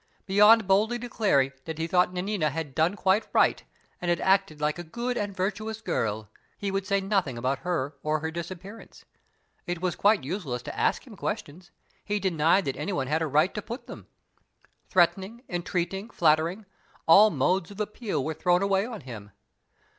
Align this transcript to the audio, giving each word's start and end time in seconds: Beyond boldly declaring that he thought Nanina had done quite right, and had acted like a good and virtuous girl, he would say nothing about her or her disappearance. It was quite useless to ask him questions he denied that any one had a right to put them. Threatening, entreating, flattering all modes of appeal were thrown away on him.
Beyond 0.25 0.65
boldly 0.67 0.97
declaring 0.97 1.51
that 1.65 1.77
he 1.77 1.85
thought 1.85 2.11
Nanina 2.11 2.49
had 2.49 2.73
done 2.73 2.95
quite 2.95 3.27
right, 3.33 3.63
and 4.01 4.09
had 4.09 4.19
acted 4.19 4.59
like 4.59 4.79
a 4.79 4.83
good 4.83 5.15
and 5.15 5.37
virtuous 5.37 5.79
girl, 5.79 6.27
he 6.57 6.71
would 6.71 6.87
say 6.87 6.99
nothing 6.99 7.37
about 7.37 7.59
her 7.59 7.95
or 8.01 8.19
her 8.21 8.31
disappearance. 8.31 9.05
It 9.67 9.79
was 9.79 9.95
quite 9.95 10.23
useless 10.23 10.63
to 10.63 10.75
ask 10.75 11.05
him 11.05 11.15
questions 11.15 11.69
he 12.03 12.19
denied 12.19 12.65
that 12.65 12.77
any 12.77 12.91
one 12.93 13.05
had 13.05 13.21
a 13.21 13.27
right 13.27 13.53
to 13.53 13.61
put 13.61 13.85
them. 13.85 14.07
Threatening, 14.89 15.43
entreating, 15.47 16.09
flattering 16.09 16.65
all 17.07 17.29
modes 17.29 17.69
of 17.69 17.79
appeal 17.79 18.25
were 18.25 18.33
thrown 18.33 18.63
away 18.63 18.87
on 18.87 19.01
him. 19.01 19.29